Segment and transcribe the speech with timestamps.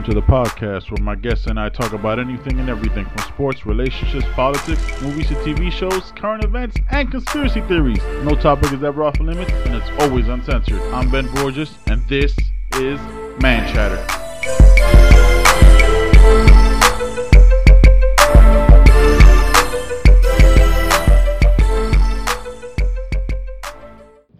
[0.00, 3.18] Welcome to the podcast where my guests and I talk about anything and everything from
[3.18, 8.02] sports, relationships, politics, movies to TV shows, current events, and conspiracy theories.
[8.24, 10.80] No topic is ever off limits and it's always uncensored.
[10.94, 12.34] I'm Ben Borges and this
[12.76, 12.98] is
[13.42, 13.98] Man Chatter.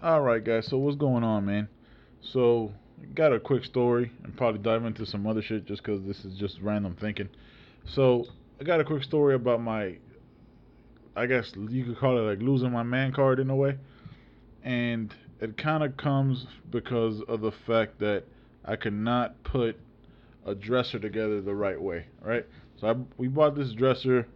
[0.02, 0.68] All right, guys.
[0.68, 1.68] So what's going on, man?
[2.22, 2.72] So
[3.14, 6.38] got a quick story and probably dive into some other shit just because this is
[6.38, 7.28] just random thinking.
[7.86, 8.26] So
[8.60, 9.96] I got a quick story about my,
[11.16, 13.76] I guess you could call it like losing my man card in a way,
[14.62, 18.24] and it kind of comes because of the fact that
[18.64, 19.76] I could not put
[20.46, 22.46] a dresser together the right way, right?
[22.80, 24.26] So I, we bought this dresser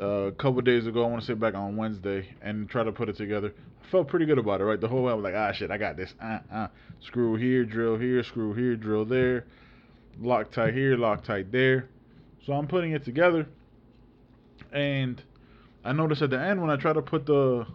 [0.00, 1.04] uh, a couple days ago.
[1.04, 3.52] I want to say back on Wednesday and try to put it together.
[3.90, 4.80] Felt pretty good about it, right?
[4.80, 6.12] The whole way I was like, ah, shit, I got this.
[6.20, 6.68] Uh, uh.
[7.00, 9.46] Screw here, drill here, screw here, drill there.
[10.20, 11.88] Loctite here, Loctite there.
[12.44, 13.46] So I'm putting it together.
[14.72, 15.22] And
[15.84, 17.66] I noticed at the end when I try to put the.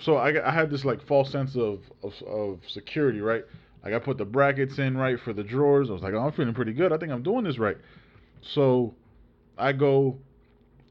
[0.00, 3.44] So I, I had this like false sense of, of, of security, right?
[3.84, 5.90] Like I put the brackets in right for the drawers.
[5.90, 6.92] I was like, oh, I'm feeling pretty good.
[6.92, 7.76] I think I'm doing this right.
[8.42, 8.94] So
[9.56, 10.18] I go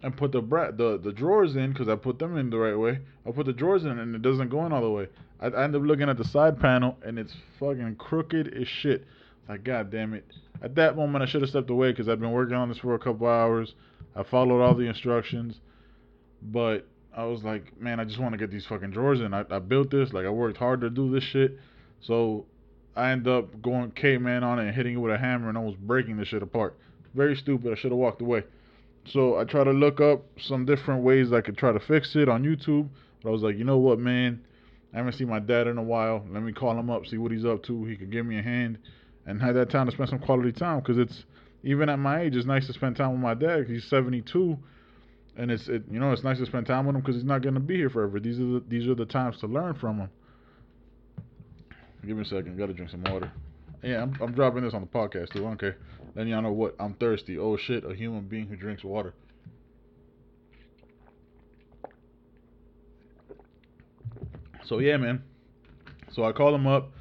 [0.04, 2.78] and put the bra- the the drawers in because I put them in the right
[2.78, 3.00] way.
[3.26, 5.08] I put the drawers in and it doesn't go in all the way.
[5.40, 9.06] I, I end up looking at the side panel and it's fucking crooked as shit.
[9.48, 10.26] Like god damn it.
[10.62, 12.94] At that moment I should have stepped away because I've been working on this for
[12.94, 13.74] a couple hours.
[14.16, 15.60] I followed all the instructions,
[16.42, 19.34] but I was like, man, I just want to get these fucking drawers in.
[19.34, 21.58] I, I built this like I worked hard to do this shit,
[22.02, 22.46] so
[22.96, 25.80] I end up going caveman on it and hitting it with a hammer and almost
[25.80, 26.78] breaking the shit apart.
[27.16, 27.72] Very stupid.
[27.72, 28.44] I should have walked away.
[29.06, 32.30] So I try to look up some different ways I could try to fix it
[32.30, 32.88] on YouTube.
[33.22, 34.44] But I was like, you know what, man?
[34.94, 36.26] I haven't seen my dad in a while.
[36.30, 37.86] Let me call him up, see what he's up to.
[37.86, 38.78] He could give me a hand
[39.26, 40.80] and have that time to spend some quality time.
[40.80, 41.24] Because it's
[41.64, 43.68] even at my age, it's nice to spend time with my dad.
[43.68, 44.58] he's 72,
[45.38, 47.42] and it's it, you know it's nice to spend time with him because he's not
[47.42, 48.20] gonna be here forever.
[48.20, 50.10] These are the, these are the times to learn from him.
[52.06, 52.58] Give me a second.
[52.58, 53.32] Gotta drink some water.
[53.84, 55.46] Yeah, I'm, I'm dropping this on the podcast too.
[55.50, 55.74] Okay.
[56.16, 56.76] Then y'all know what?
[56.80, 57.38] I'm thirsty.
[57.38, 59.14] Oh shit, a human being who drinks water.
[64.66, 65.24] So yeah, man.
[66.14, 66.92] So I call him up.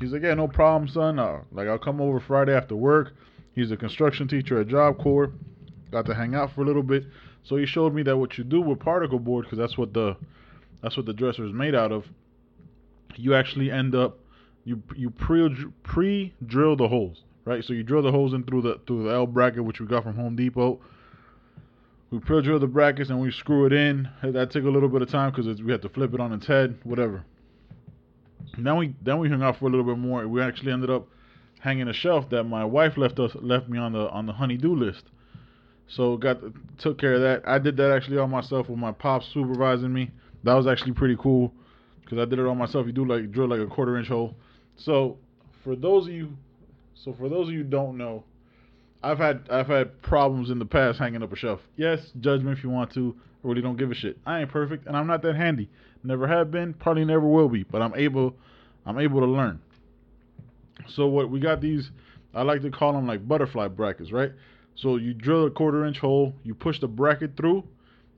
[0.00, 1.18] He's like, yeah, no problem, son.
[1.18, 3.12] Uh, like I'll come over Friday after work.
[3.54, 5.32] He's a construction teacher at Job Corps.
[5.90, 7.04] Got to hang out for a little bit.
[7.42, 10.16] So he showed me that what you do with particle board, because that's what the
[10.82, 12.04] that's what the dresser is made out of.
[13.16, 14.18] You actually end up
[14.64, 17.64] you you pre pre drill the holes, right?
[17.64, 20.02] So you drill the holes in through the through the L bracket, which we got
[20.02, 20.80] from Home Depot.
[22.10, 24.08] We pre drill the brackets and we screw it in.
[24.22, 26.46] That took a little bit of time because we had to flip it on its
[26.46, 27.24] head, whatever.
[28.58, 30.26] Then we then we hung out for a little bit more.
[30.26, 31.06] We actually ended up
[31.60, 34.74] hanging a shelf that my wife left us left me on the on the honeydew
[34.74, 35.04] list.
[35.88, 36.40] So got
[36.78, 37.42] took care of that.
[37.48, 40.10] I did that actually all myself with my pops supervising me.
[40.44, 41.52] That was actually pretty cool
[42.02, 42.86] because I did it all myself.
[42.86, 44.34] You do like drill like a quarter inch hole.
[44.76, 45.18] So
[45.64, 46.36] for those of you,
[46.94, 48.24] so for those of you don't know,
[49.02, 51.60] I've had I've had problems in the past hanging up a shelf.
[51.76, 53.14] Yes, judge me if you want to.
[53.42, 54.18] I really don't give a shit.
[54.26, 55.68] I ain't perfect and I'm not that handy.
[56.02, 57.62] Never have been, probably never will be.
[57.62, 58.34] But I'm able,
[58.86, 59.60] I'm able to learn.
[60.88, 61.90] So what we got these,
[62.34, 64.32] I like to call them like butterfly brackets, right?
[64.76, 67.64] So you drill a quarter inch hole, you push the bracket through,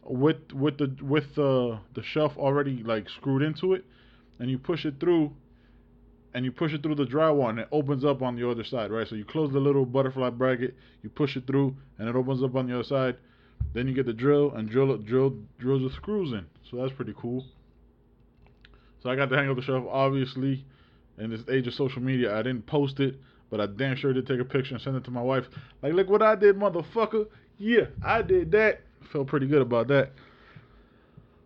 [0.04, 3.84] with with the with the the shelf already like screwed into it,
[4.38, 5.32] and you push it through
[6.34, 8.90] and you push it through the drywall and it opens up on the other side,
[8.90, 9.06] right?
[9.06, 12.54] So you close the little butterfly bracket, you push it through, and it opens up
[12.56, 13.16] on the other side.
[13.74, 16.46] Then you get the drill and drill drill drills the screws in.
[16.70, 17.44] So that's pretty cool.
[19.02, 19.84] So I got to hang up the shelf.
[19.90, 20.64] Obviously,
[21.18, 23.16] in this age of social media, I didn't post it,
[23.50, 25.44] but I damn sure did take a picture and send it to my wife.
[25.82, 27.26] Like, look what I did, motherfucker.
[27.58, 28.80] Yeah, I did that.
[29.12, 30.12] Felt pretty good about that.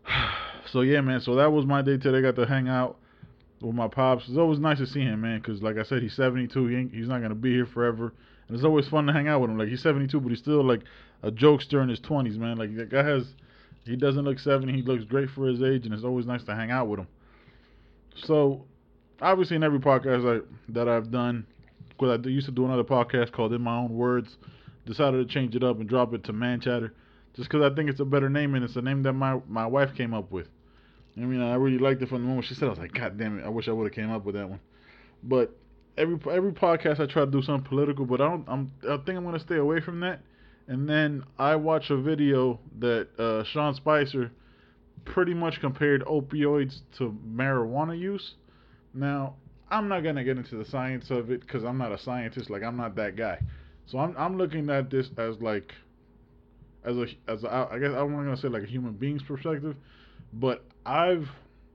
[0.73, 1.21] So yeah, man.
[1.21, 2.21] So that was my day today.
[2.21, 2.99] Got to hang out
[3.61, 4.29] with my pops.
[4.29, 6.67] It's always nice to see him, man, because like I said, he's 72.
[6.67, 8.13] He he's not gonna be here forever,
[8.49, 9.59] and it's always fun to hang out with him.
[9.59, 10.83] Like he's 72, but he's still like
[11.23, 12.57] a jokester in his 20s, man.
[12.57, 13.27] Like that guy has,
[13.85, 14.73] he doesn't look 70.
[14.73, 17.09] He looks great for his age, and it's always nice to hang out with him.
[18.15, 18.65] So,
[19.21, 21.47] obviously, in every podcast I, that I've done,
[21.89, 24.37] because I used to do another podcast called In My Own Words,
[24.87, 26.95] decided to change it up and drop it to Man Chatter,
[27.35, 29.67] just because I think it's a better name and it's a name that my my
[29.67, 30.49] wife came up with.
[31.17, 32.67] I mean, I really liked it from the moment she said.
[32.67, 33.45] I was like, God damn it!
[33.45, 34.61] I wish I would have came up with that one.
[35.23, 35.57] But
[35.97, 38.45] every every podcast I try to do something political, but I don't.
[38.49, 40.21] I'm I think I'm gonna stay away from that.
[40.69, 44.33] And then I watch a video that uh, Sean Spicer
[45.05, 48.35] pretty much compared opioids to marijuana use.
[48.93, 49.37] Now,
[49.71, 52.51] I'm not gonna get into the science of it because I'm not a scientist.
[52.51, 53.41] Like I'm not that guy.
[53.87, 55.73] So I'm I'm looking at this as like
[56.85, 59.77] as a as a, I guess I'm not gonna say like a human being's perspective,
[60.33, 61.29] but I've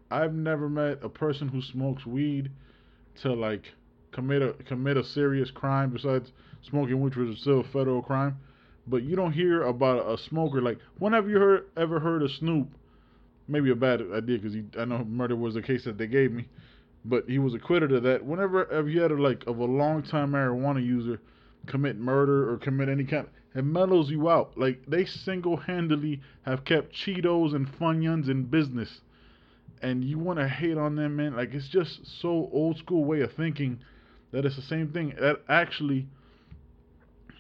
[0.10, 2.52] I've never met a person who smokes weed
[3.22, 3.66] to like
[4.12, 6.32] commit a commit a serious crime besides
[6.62, 8.38] smoking, which was still a federal crime.
[8.88, 10.80] But you don't hear about a smoker like.
[11.00, 12.68] When have you heard ever heard of Snoop?
[13.48, 16.48] Maybe a bad idea because I know murder was the case that they gave me,
[17.06, 18.26] but he was acquitted of that.
[18.26, 21.20] Whenever have you had a like of a long time marijuana user
[21.68, 24.58] commit murder or commit any kind, it mellows you out.
[24.58, 29.02] Like they single handedly have kept Cheetos and Funyuns in business,
[29.82, 31.36] and you want to hate on them, man.
[31.36, 33.80] Like it's just so old school way of thinking
[34.32, 35.14] that it's the same thing.
[35.20, 36.08] That actually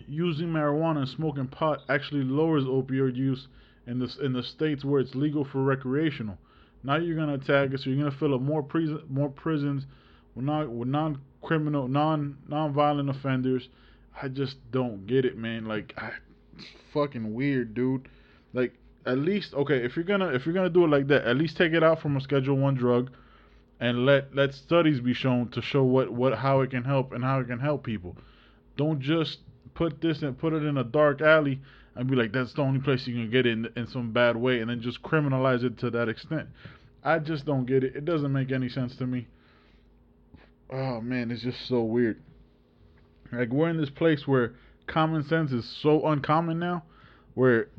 [0.08, 3.48] using marijuana and smoking pot actually lowers opioid use
[3.88, 6.38] in the in the states where it's legal for recreational.
[6.84, 7.84] Now you're gonna attack us.
[7.84, 9.86] So you're gonna fill up more prison more prisons
[10.36, 13.70] with non with non criminal non non violent offenders.
[14.20, 15.66] I just don't get it, man.
[15.66, 16.12] Like, I,
[16.58, 18.08] it's fucking weird, dude.
[18.54, 18.74] Like,
[19.06, 21.58] at least okay, if you're gonna if you're gonna do it like that, at least
[21.58, 23.12] take it out from a Schedule One drug,
[23.80, 27.24] and let let studies be shown to show what what how it can help and
[27.24, 28.16] how it can help people.
[28.78, 29.40] Don't just
[29.74, 31.62] put this and put it in a dark alley
[31.96, 34.36] and be like, that's the only place you can get it in, in some bad
[34.38, 36.48] way, and then just criminalize it to that extent.
[37.04, 37.96] I just don't get it.
[37.96, 39.28] It doesn't make any sense to me.
[40.72, 42.22] Oh man, it's just so weird.
[43.32, 44.54] Like we're in this place where
[44.88, 46.84] common sense is so uncommon now,
[47.34, 47.70] where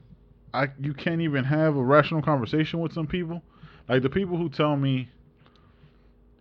[0.54, 3.42] I you can't even have a rational conversation with some people.
[3.88, 5.08] Like the people who tell me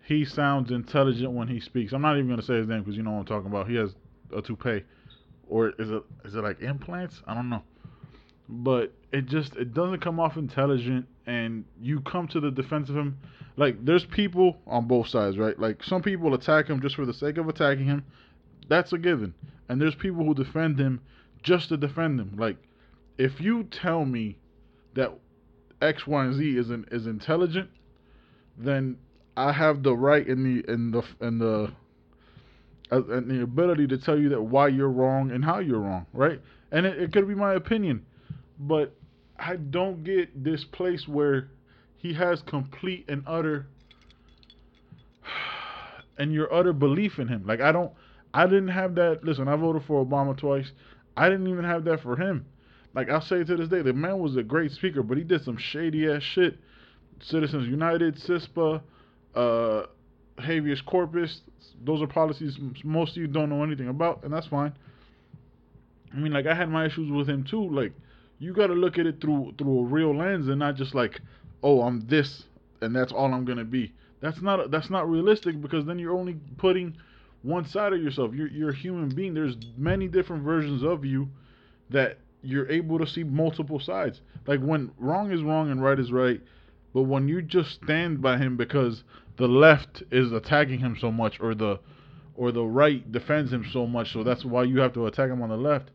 [0.03, 1.93] he sounds intelligent when he speaks.
[1.93, 3.69] I'm not even gonna say his name because you know what I'm talking about.
[3.69, 3.93] He has
[4.35, 4.83] a toupee
[5.47, 7.21] or is it is it like implants?
[7.27, 7.63] I don't know.
[8.47, 12.95] But it just it doesn't come off intelligent and you come to the defense of
[12.95, 13.17] him
[13.57, 15.57] like there's people on both sides, right?
[15.59, 18.05] Like some people attack him just for the sake of attacking him.
[18.71, 19.33] That's a given.
[19.67, 21.01] And there's people who defend him
[21.43, 22.37] just to defend him.
[22.37, 22.55] Like
[23.17, 24.37] if you tell me
[24.93, 25.11] that
[25.81, 27.69] X, Y, and Z isn't is intelligent,
[28.57, 28.97] then
[29.35, 31.73] I have the right in the in the in the
[32.93, 36.05] uh, and the ability to tell you that why you're wrong and how you're wrong,
[36.13, 36.39] right?
[36.71, 38.05] And it, it could be my opinion,
[38.57, 38.95] but
[39.37, 41.49] I don't get this place where
[41.97, 43.67] he has complete and utter
[46.17, 47.43] and your utter belief in him.
[47.45, 47.91] Like I don't,
[48.33, 49.23] I didn't have that.
[49.23, 50.71] Listen, I voted for Obama twice.
[51.17, 52.45] I didn't even have that for him.
[52.93, 55.43] Like I'll say to this day, the man was a great speaker, but he did
[55.43, 56.57] some shady ass shit.
[57.21, 58.81] Citizens United, CISPA,
[59.35, 59.83] uh,
[60.39, 61.41] habeas corpus.
[61.83, 64.73] Those are policies most of you don't know anything about, and that's fine.
[66.13, 67.69] I mean, like I had my issues with him too.
[67.69, 67.93] Like
[68.39, 71.21] you got to look at it through through a real lens and not just like,
[71.63, 72.43] oh, I'm this
[72.81, 73.93] and that's all I'm gonna be.
[74.19, 76.95] That's not that's not realistic because then you're only putting
[77.43, 78.33] one side of yourself.
[78.33, 79.33] You're you're a human being.
[79.33, 81.29] There's many different versions of you
[81.89, 84.21] that you're able to see multiple sides.
[84.47, 86.41] Like when wrong is wrong and right is right,
[86.93, 89.03] but when you just stand by him because
[89.37, 91.79] the left is attacking him so much or the
[92.35, 95.41] or the right defends him so much so that's why you have to attack him
[95.41, 95.89] on the left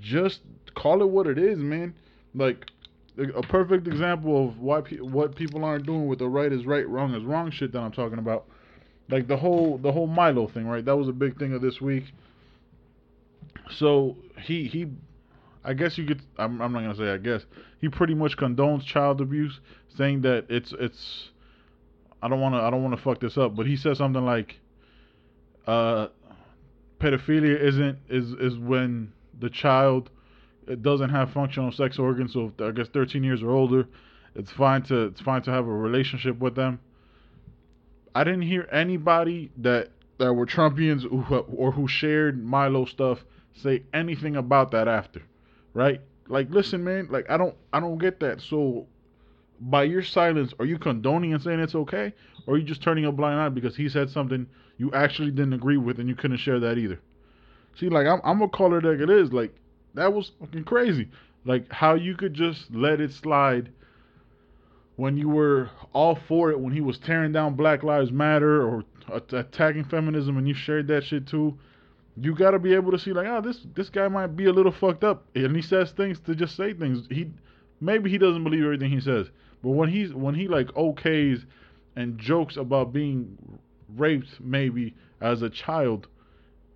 [0.00, 0.40] just
[0.74, 1.94] call it what it is man
[2.34, 2.70] like
[3.18, 6.88] a perfect example of why pe- what people aren't doing with the right is right
[6.88, 8.46] wrong is wrong shit that I'm talking about
[9.10, 10.84] like the whole the whole Milo thing right?
[10.84, 12.04] That was a big thing of this week.
[13.70, 14.88] So he he
[15.64, 17.44] I guess you could I'm, I'm not gonna say I guess.
[17.80, 19.60] He pretty much condones child abuse
[19.96, 21.30] saying that it's it's
[22.22, 24.24] I don't want to I don't want to fuck this up, but he said something
[24.24, 24.58] like
[25.66, 26.08] uh
[27.00, 30.10] pedophilia isn't is is when the child
[30.80, 33.88] doesn't have functional sex organs, so I guess 13 years or older,
[34.34, 36.78] it's fine to it's fine to have a relationship with them.
[38.14, 41.04] I didn't hear anybody that that were Trumpians
[41.56, 45.22] or who shared Milo stuff say anything about that after,
[45.74, 46.00] right?
[46.28, 48.40] Like, listen, man, like I don't I don't get that.
[48.40, 48.86] So
[49.60, 52.12] by your silence, are you condoning and saying it's okay,
[52.46, 54.46] or are you just turning a blind eye because he said something
[54.78, 57.00] you actually didn't agree with and you couldn't share that either?
[57.76, 59.32] See, like I'm, I'm gonna like it is.
[59.32, 59.54] Like
[59.94, 61.08] that was fucking crazy.
[61.44, 63.70] Like how you could just let it slide
[64.96, 68.84] when you were all for it when he was tearing down Black Lives Matter or
[69.30, 71.58] attacking feminism and you shared that shit too.
[72.16, 74.52] You got to be able to see like, oh, this this guy might be a
[74.52, 77.06] little fucked up, and he says things to just say things.
[77.10, 77.30] He
[77.80, 79.28] maybe he doesn't believe everything he says,
[79.62, 81.44] but when he's when he like okays
[81.96, 83.36] and jokes about being
[83.96, 86.06] raped maybe as a child,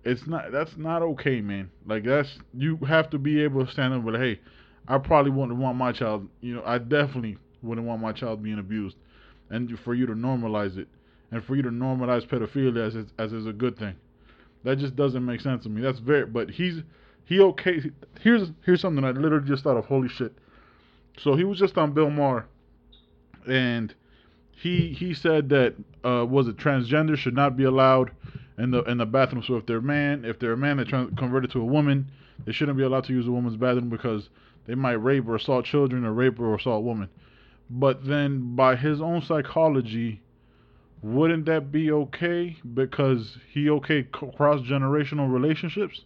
[0.03, 1.69] it's not that's not okay, man.
[1.85, 4.39] Like that's you have to be able to stand up with hey,
[4.87, 8.59] I probably wouldn't want my child, you know, I definitely wouldn't want my child being
[8.59, 8.97] abused.
[9.49, 10.87] And for you to normalize it
[11.31, 13.95] and for you to normalize pedophilia as is, as is a good thing.
[14.63, 15.81] That just doesn't make sense to me.
[15.81, 16.25] That's very.
[16.25, 16.81] But he's
[17.25, 17.81] he okay.
[18.19, 19.85] Here's here's something I literally just thought of.
[19.85, 20.33] Holy shit.
[21.19, 22.45] So he was just on Bill Maher,
[23.47, 23.93] and
[24.51, 28.11] he he said that uh, was it transgender should not be allowed
[28.57, 29.43] in the in the bathroom.
[29.43, 32.11] So if they're a man, if they're a man that trans- converted to a woman,
[32.45, 34.29] they shouldn't be allowed to use a woman's bathroom because
[34.65, 37.09] they might rape or assault children or rape or assault women.
[37.69, 40.21] But then by his own psychology,
[41.01, 46.01] wouldn't that be okay because he okay cross generational relationships?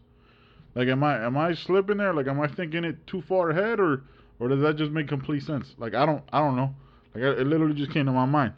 [0.76, 2.14] Like am I am I slipping there?
[2.14, 4.04] Like am I thinking it too far ahead or
[4.40, 5.76] or does that just make complete sense?
[5.78, 6.74] Like I don't I don't know.
[7.14, 8.54] Like it literally just came to my mind.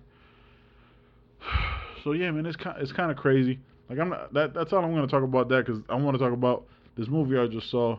[2.03, 3.61] So yeah, man, it's kind it's kind of crazy.
[3.89, 6.17] Like I'm not, that that's all I'm going to talk about that because I want
[6.17, 6.65] to talk about
[6.97, 7.97] this movie I just saw.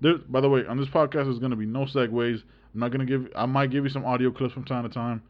[0.00, 2.42] There, by the way, on this podcast there's going to be no segues.
[2.82, 3.32] I'm not to give.
[3.34, 5.20] I might give you some audio clips from time to time,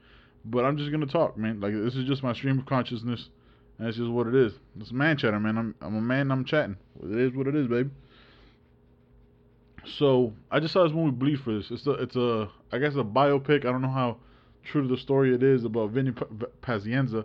[0.45, 1.61] but I'm just to talk, man.
[1.61, 3.31] Like this is just my stream of consciousness,
[3.79, 4.53] and it's just what it is.
[4.79, 5.57] It's man chatter, man.
[5.57, 6.31] I'm I'm a man.
[6.31, 6.77] I'm chatting.
[7.03, 7.89] It is what it is, baby.
[9.97, 11.71] So I just saw this movie Bleed for this.
[11.71, 13.61] It's a it's a I guess a biopic.
[13.65, 14.19] I don't know how
[14.63, 16.11] true to the story it is about Vinny
[16.61, 17.25] Pazienza.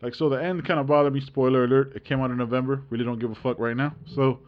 [0.00, 1.20] Like so, the end kind of bothered me.
[1.20, 2.84] Spoiler alert: it came out in November.
[2.88, 3.94] Really don't give a fuck right now.
[4.06, 4.40] So,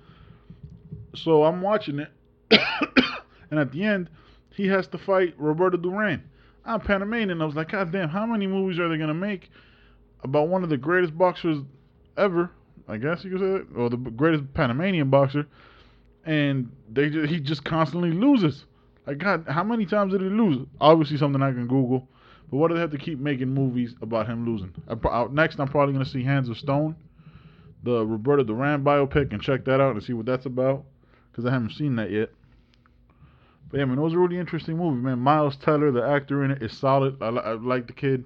[1.15, 2.11] so I'm watching it,
[3.51, 4.09] and at the end,
[4.55, 6.23] he has to fight Roberto Duran.
[6.65, 7.43] I'm Panamanian.
[7.43, 9.51] I was like, God damn, how many movies are they gonna make
[10.23, 11.59] about one of the greatest boxers
[12.17, 12.51] ever?
[12.89, 15.47] I guess you could say, that, or the greatest Panamanian boxer,
[16.25, 18.65] and they just, he just constantly loses.
[19.07, 20.67] Like God, how many times did he lose?
[20.81, 22.09] Obviously, something I can Google.
[22.51, 24.73] But why do they have to keep making movies about him losing?
[24.89, 26.95] I, next, I'm probably gonna see Hands of Stone,
[27.83, 30.85] the Roberto Duran biopic, and check that out and see what that's about,
[31.31, 32.31] because I haven't seen that yet.
[33.71, 35.19] But yeah, man, it was a really interesting movie, man.
[35.19, 37.21] Miles Teller, the actor in it, is solid.
[37.21, 38.25] I, I like the kid.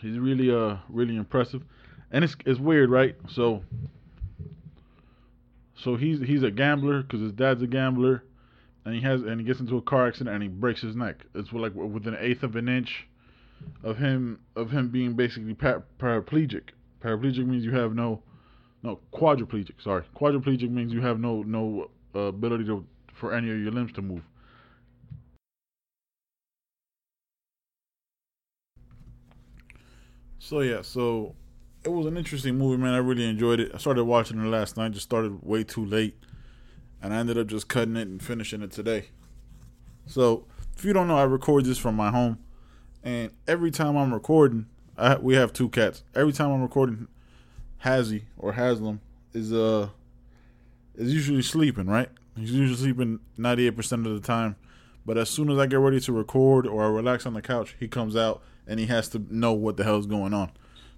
[0.00, 1.62] He's really, uh, really impressive,
[2.10, 3.16] and it's it's weird, right?
[3.28, 3.62] So,
[5.76, 8.22] so he's he's a gambler because his dad's a gambler
[8.84, 11.24] and he has and he gets into a car accident and he breaks his neck.
[11.34, 13.06] It's like within an eighth of an inch
[13.82, 16.70] of him of him being basically paraplegic.
[17.02, 18.22] Paraplegic means you have no
[18.82, 19.82] no quadriplegic.
[19.82, 22.84] Sorry, quadriplegic means you have no no uh, ability to
[23.24, 24.22] for any of your limbs to move.
[30.38, 31.34] So yeah, so
[31.84, 32.92] it was an interesting movie, man.
[32.92, 33.72] I really enjoyed it.
[33.74, 34.92] I started watching it last night.
[34.92, 36.16] Just started way too late
[37.04, 39.10] and I ended up just cutting it and finishing it today.
[40.06, 42.38] So, if you don't know, I record this from my home,
[43.02, 44.66] and every time I'm recording,
[44.96, 46.02] I, we have two cats.
[46.14, 47.08] Every time I'm recording,
[47.84, 49.00] Hazzy or Haslam
[49.34, 49.88] is uh
[50.94, 52.08] is usually sleeping, right?
[52.36, 54.56] He's usually sleeping 98% of the time.
[55.06, 57.76] But as soon as I get ready to record or I relax on the couch,
[57.78, 60.50] he comes out and he has to know what the hell's going on.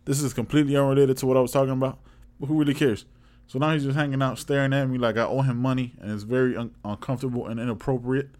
[0.04, 1.98] This is completely unrelated to what I was talking about,
[2.38, 3.04] but who really cares?
[3.48, 6.10] So now he's just hanging out, staring at me like I owe him money, and
[6.12, 8.30] it's very un- uncomfortable and inappropriate.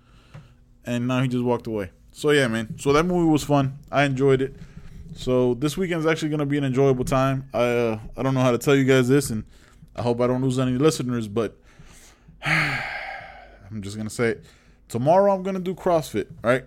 [0.85, 1.91] And now he just walked away.
[2.13, 2.79] So yeah, man.
[2.79, 3.79] So that movie was fun.
[3.91, 4.57] I enjoyed it.
[5.15, 7.49] So this weekend's actually gonna be an enjoyable time.
[7.53, 9.45] I uh, I don't know how to tell you guys this, and
[9.95, 11.59] I hope I don't lose any listeners, but
[12.45, 14.37] I'm just gonna say.
[14.89, 16.29] Tomorrow I'm gonna do CrossFit.
[16.43, 16.65] Right?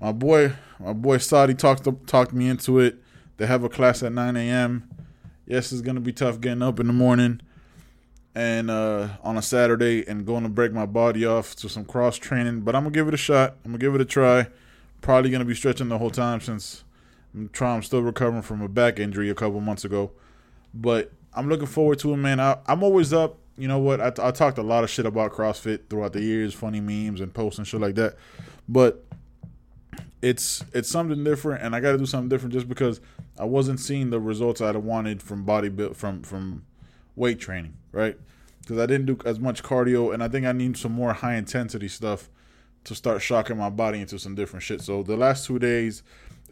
[0.00, 2.96] My boy, my boy Saudi talked talked me into it.
[3.36, 4.88] They have a class at 9 a.m.
[5.46, 7.40] Yes, it's gonna be tough getting up in the morning
[8.34, 12.16] and uh, on a Saturday and going to break my body off to some cross
[12.16, 12.62] training.
[12.62, 13.56] But I'm gonna give it a shot.
[13.64, 14.48] I'm gonna give it a try.
[15.00, 16.84] Probably gonna be stretching the whole time since
[17.34, 17.76] I'm trying.
[17.76, 20.10] I'm still recovering from a back injury a couple months ago.
[20.72, 22.40] But I'm looking forward to it, man.
[22.40, 23.38] I, am always up.
[23.56, 24.00] You know what?
[24.00, 27.32] I, I talked a lot of shit about CrossFit throughout the years, funny memes and
[27.32, 28.16] posts and shit like that.
[28.68, 29.04] But
[30.22, 33.00] it's it's something different, and I got to do something different just because
[33.38, 36.64] I wasn't seeing the results I'd wanted from body build from from
[37.14, 38.16] weight training, right?
[38.60, 41.34] Because I didn't do as much cardio, and I think I need some more high
[41.34, 42.30] intensity stuff
[42.84, 44.80] to start shocking my body into some different shit.
[44.80, 46.02] So the last two days,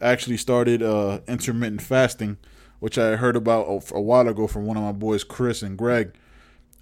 [0.01, 2.37] I actually started uh, intermittent fasting,
[2.79, 6.13] which I heard about a while ago from one of my boys, Chris and Greg,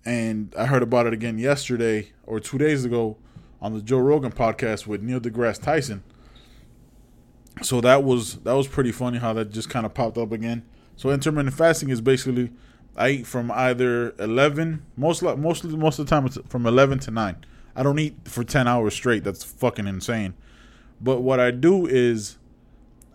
[0.06, 3.18] and I heard about it again yesterday or two days ago
[3.62, 6.04] on the Joe Rogan podcast with Neil deGrasse Tyson.
[7.62, 10.64] So that was that was pretty funny how that just kind of popped up again.
[10.96, 12.52] So intermittent fasting is basically
[12.96, 17.12] I eat from either eleven most mostly most of the time it's from eleven to
[17.12, 17.38] nine.
[17.76, 19.24] I don't eat for ten hours straight.
[19.24, 20.34] That's fucking insane.
[21.00, 22.38] But what I do is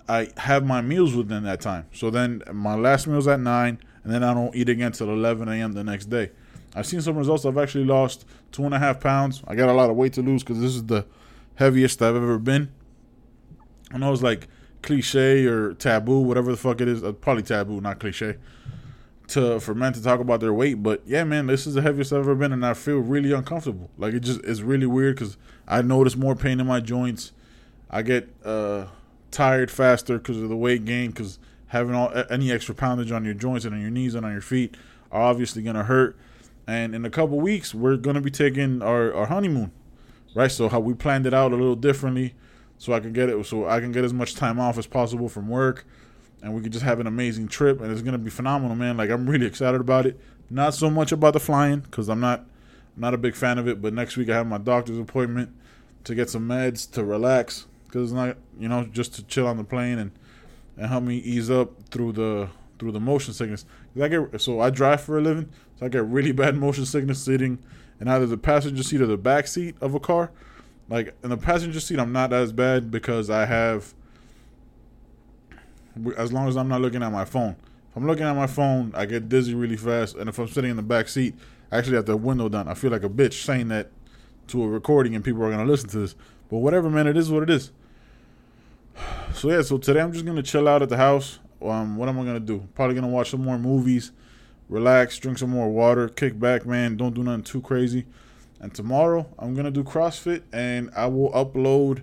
[0.09, 1.87] I have my meals within that time.
[1.93, 5.49] So then my last meal's at nine, and then I don't eat again till eleven
[5.49, 5.73] a.m.
[5.73, 6.31] the next day.
[6.77, 7.47] I've seen some results.
[7.47, 9.43] I've actually lost two and a half pounds.
[9.49, 11.07] I got a lot of weight to lose because this is the
[11.55, 12.71] heaviest I've ever been.
[13.93, 14.47] I was like,
[14.83, 17.03] cliche or taboo, whatever the fuck it is.
[17.03, 18.37] Uh, probably taboo, not cliche.
[19.29, 22.13] To for men to talk about their weight, but yeah, man, this is the heaviest
[22.13, 23.91] I've ever been, and I feel really uncomfortable.
[23.99, 27.33] Like it just is really weird because I notice more pain in my joints.
[27.91, 28.87] I get uh,
[29.33, 31.11] tired faster because of the weight gain.
[31.11, 34.31] Because having all any extra poundage on your joints and on your knees and on
[34.31, 34.77] your feet
[35.11, 36.17] are obviously gonna hurt.
[36.67, 39.71] And in a couple weeks, we're gonna be taking our, our honeymoon,
[40.35, 40.51] right?
[40.51, 42.35] So how we planned it out a little differently
[42.79, 45.29] so I can get it so I can get as much time off as possible
[45.29, 45.87] from work
[46.43, 48.97] and we can just have an amazing trip and it's gonna be phenomenal man.
[48.97, 50.21] Like I'm really excited about it.
[50.51, 53.69] Not so much about the flying because I'm not I'm not a big fan of
[53.69, 55.55] it but next week I have my doctor's appointment
[56.05, 59.57] to get some meds to relax because it's not you know just to chill on
[59.57, 60.13] the plane and
[60.77, 63.65] and help me ease up through the through the motion sickness
[64.03, 67.23] I get so I drive for a living so I get really bad motion sickness
[67.23, 67.59] sitting
[68.01, 70.31] in either the passenger seat or the back seat of a car
[70.89, 73.93] like in the passenger seat, I'm not as bad because I have,
[76.17, 77.57] as long as I'm not looking at my phone.
[77.91, 80.15] If I'm looking at my phone, I get dizzy really fast.
[80.17, 81.35] And if I'm sitting in the back seat,
[81.73, 82.69] I actually have the window down.
[82.69, 83.91] I feel like a bitch saying that
[84.49, 86.15] to a recording and people are to listen to this.
[86.49, 87.73] But whatever, man, it is what it is.
[89.35, 91.41] So yeah, so today I'm just to chill out at the house.
[91.63, 92.69] Um, what am I to do?
[92.75, 94.13] Probably to watch some more movies,
[94.69, 96.97] relax, drink some more water, kick back, man.
[96.97, 98.05] Don't do nothing too crazy.
[98.61, 102.03] And tomorrow I'm gonna do CrossFit and I will upload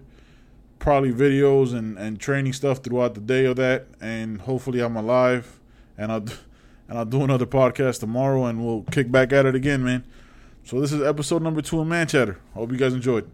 [0.80, 5.60] probably videos and, and training stuff throughout the day of that and hopefully I'm alive
[5.98, 6.26] and I'll
[6.90, 10.04] and I'll do another podcast tomorrow and we'll kick back at it again, man.
[10.64, 12.40] So this is episode number two of Man Chatter.
[12.54, 13.30] Hope you guys enjoyed.